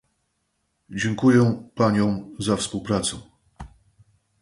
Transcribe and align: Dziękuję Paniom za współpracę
Dziękuję 0.89 1.67
Paniom 1.75 2.35
za 2.39 2.55
współpracę 2.55 3.17